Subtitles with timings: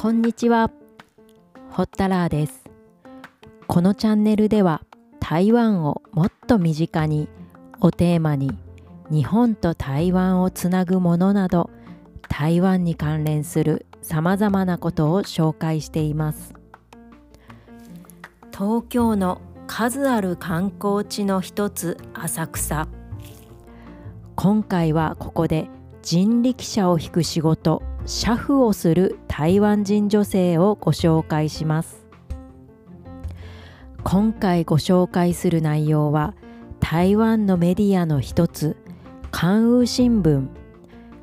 [0.00, 0.70] こんにちは。
[1.72, 2.64] ホッタラーです。
[3.66, 4.80] このチャンネルでは
[5.20, 7.28] 台湾をもっと身近に
[7.82, 8.50] をテーマに
[9.10, 11.68] 日本と台湾をつなぐものなど
[12.30, 16.54] 台湾に関連するさまざまなことを紹介しています。
[18.56, 22.88] 東京の数ある観光地の一つ浅草。
[24.34, 25.68] 今回はここで
[26.02, 32.06] 人力車を引く仕事車夫をする台湾人女性をご紹介します。
[34.02, 36.34] 今回ご紹介する内容は
[36.80, 38.76] 台湾のメディアの一つ
[39.30, 40.48] 関羽新聞。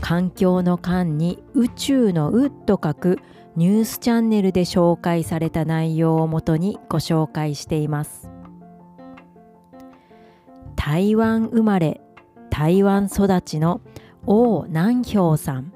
[0.00, 3.18] 環境の間に宇宙の宇と書く
[3.56, 8.30] ニュースチャンネルで紹介された内容をもとにご紹介しています。
[10.76, 12.00] 台湾生まれ
[12.50, 13.80] 台湾育ちの
[14.26, 15.72] 王南氷さん。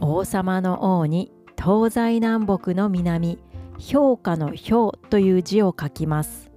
[0.00, 3.38] 王様の王に東西南北の南
[3.78, 6.50] 評価の評という字を書きます。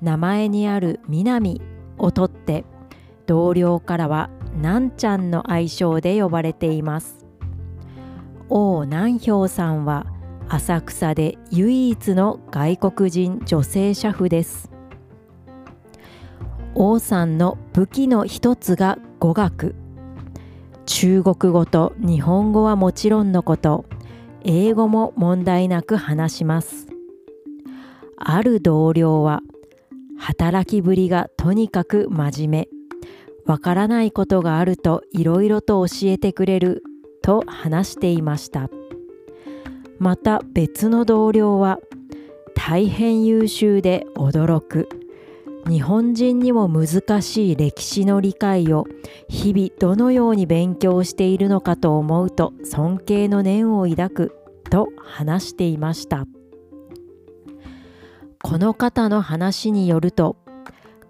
[0.00, 1.60] 名前にある南
[1.98, 2.64] を取って
[3.26, 7.24] 同僚からはなんちゃんの愛称で呼ばれています。
[8.48, 10.06] 王南氷さんは
[10.48, 14.70] 浅草で唯一の外国人女性車夫です。
[16.74, 19.81] 王さんの武器の一つが語学。
[20.94, 23.86] 中国語と日本語はもちろんのこと。
[24.42, 26.86] 英語も問題なく話します。
[28.18, 29.40] ある同僚は
[30.18, 32.68] 働きぶりがとにかく真面目。
[33.46, 36.82] わからないことがあるといろいろと教えてくれる
[37.22, 38.68] と話していました。
[39.98, 41.78] また別の同僚は
[42.54, 44.90] 大変優秀で驚く。
[45.68, 48.86] 日本人にも難しい歴史の理解を
[49.28, 54.36] 日々どのように勉強しているのかと思うと尊敬の念を抱く
[54.70, 56.26] と話していました。
[58.42, 60.36] この方の話によると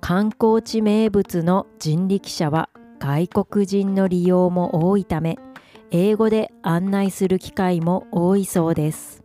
[0.00, 2.68] 観光地名物の人力車は
[2.98, 5.38] 外国人の利用も多いため
[5.90, 9.21] 英語で案内する機会も多いそうです。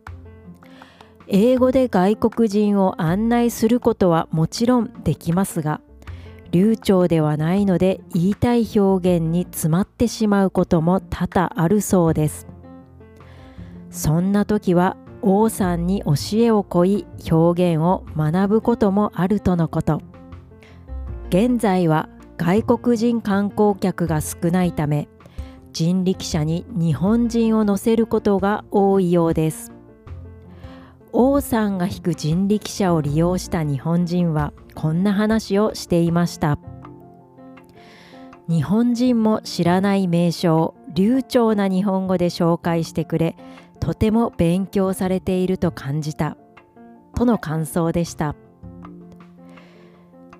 [1.30, 5.82] 英語で外国人を案内することはもちろんできますが
[6.50, 12.46] 流暢ではないので言いたい表現に詰まってしまうことも多々あるそうです。
[13.90, 20.00] そんな時は王さんに教えを請い表現を学ぶこともあるとのこと。
[21.28, 22.08] 現在は
[22.38, 25.08] 外国人観光客が少ないため
[25.72, 29.77] 人力車に日本人を乗せることが多いようです。
[31.12, 36.58] 王さんが引く人力車を利用した日本人はこんな話をしていました。
[38.48, 43.36] 日本人も知らない名称流暢な日本語で紹介してくれ
[43.78, 46.36] とても勉強されていると感じた。
[47.14, 48.36] との感想でした。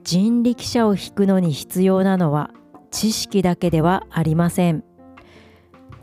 [0.04, 2.50] 人力車を引くのに必要なのは
[2.90, 4.87] 知識だけではありません。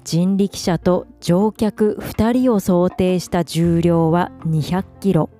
[0.06, 5.32] 人力車と乗客2人を想定した重量は200キロ。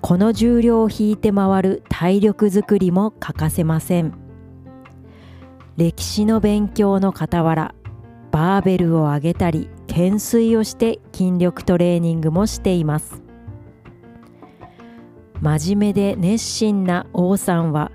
[0.00, 4.14] この重量を引いて回る体力づくりも欠かせません。
[5.76, 7.74] 歴史の勉強の傍ら
[8.32, 13.22] バーベルを上げたり懸垂をして筋力トレーニングもしています。
[15.42, 17.92] 真面目で熱心な王さんは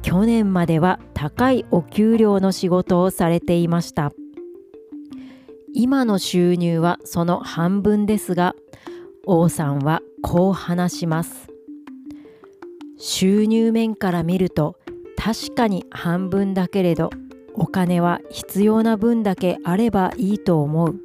[0.00, 4.10] 去年までは高いお給料の仕事をされていました。
[5.74, 8.54] 今の収入はその半分ですが
[9.26, 11.48] 王さんはこう話します。
[12.96, 14.76] 収入面から見ると
[15.16, 17.10] 確かに半分だけれど
[17.54, 21.00] お金は必要な分だけあればいいと思う。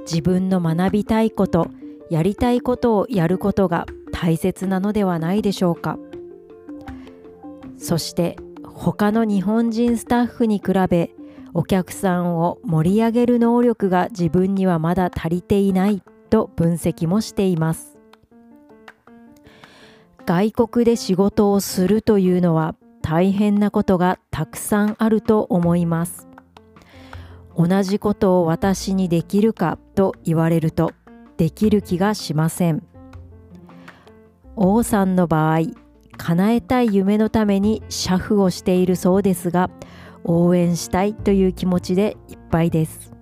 [0.00, 1.68] 自分の学びたいこと
[2.10, 5.98] やりたいことをやることが大切なのではないでしょうか。
[7.78, 11.10] そして他の日本人スタッフに比べ
[11.56, 17.96] お客さんを盛り上げる能力が自分にはまだ足りていないと分析もしています。
[20.26, 26.26] 外国で仕事をするというのは大変なことがたくさんあると思います。
[27.56, 30.90] 同じことを私にできるかと言われると
[31.36, 32.82] できる気がしません。
[34.56, 35.60] 王さんの場合
[36.16, 39.70] 叶えたい夢のために車夫をしているそうですが
[40.24, 43.12] 応援したいという気持ちでいっぱいです。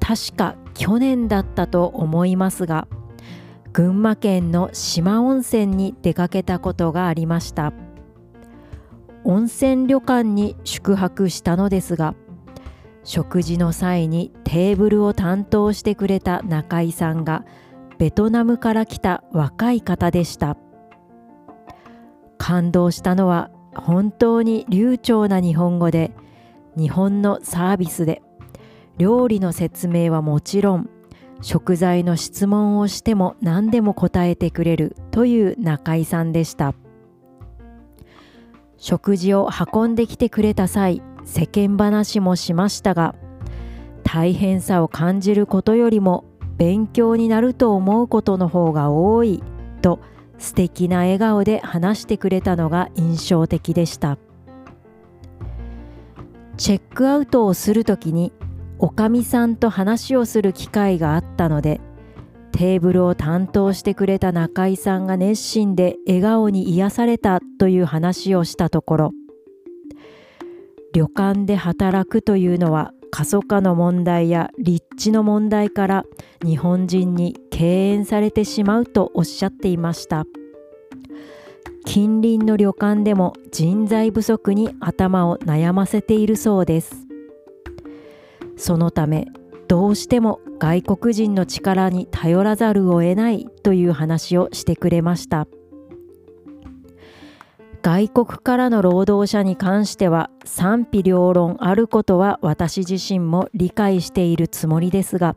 [0.00, 2.88] 確か去年だったと思いますが
[3.72, 7.72] 群馬県の四万温泉に出かけたことがありました。
[9.24, 12.14] 温泉旅館に宿泊したのですが
[13.04, 17.44] 食事の際にテーブルを担当してくれた中井さんが
[17.98, 20.56] ベトナムから来た若い方でした。
[22.36, 26.12] 感動したのは本当に流暢な日本語で
[26.76, 28.22] 日本のサービスで
[28.98, 30.90] 料理の説明はもちろん
[31.40, 36.74] 食材の質問をしても何でも答えてくれるという中井さんでした。
[38.82, 43.14] 食事を運んできてくれた際世間話もしましたが
[44.02, 46.24] 大変さを感じることよりも
[46.56, 49.40] 勉強になると思うことの方が多い
[49.82, 50.00] と
[50.42, 54.18] 素敵な笑顔で話してくれたのが印象的でした。
[56.58, 58.32] チェックアウトをするときに
[58.78, 61.80] おかみさんと話をする機会があったので
[62.52, 69.12] テーブルを担当してくれた中井さんが熱心で笑顔に癒されたという話をしたところ
[70.92, 76.04] 旅館で働くというのは過疎化の問題や立地の問題から
[76.42, 80.24] 日本人に敬遠されてしまうとおっしゃっていました。
[81.84, 87.06] 近隣の旅館でも人材不足に頭を悩ませているそうです。
[88.56, 89.26] そのため
[89.68, 95.46] どうしても外国人の力に頼らざるを得ないという話をしてくれました。
[97.82, 105.36] 外国からの労働者に関しては賛否両論あることは私自身も理解しているつもりですが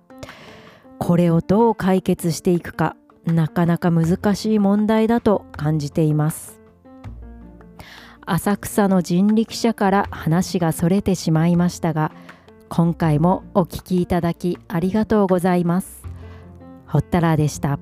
[0.99, 2.95] これをどう解決していくか
[3.25, 6.61] なかなか難しい問題だと感じています
[8.27, 12.11] 浅草の人力車から話がそれてしまいましたが
[12.69, 16.03] 今回もお聴きいただきありがとうございます。
[16.87, 17.79] ほったらでした。